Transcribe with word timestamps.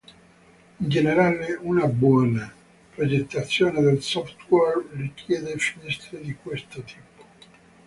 In 0.79 0.89
generale, 0.89 1.59
una 1.61 1.85
buona 1.85 2.51
progettazione 2.95 3.81
del 3.81 4.01
software 4.01 4.87
richiede 4.93 5.55
finestre 5.59 6.19
di 6.21 6.33
questo 6.41 6.81
tipo. 6.81 7.23